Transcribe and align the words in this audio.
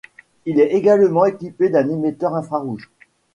Il 0.47 0.59
est 0.59 0.71
également 0.73 1.25
équipé 1.25 1.69
d'un 1.69 1.87
émetteur 1.87 2.33
infrarouge. 2.33 2.89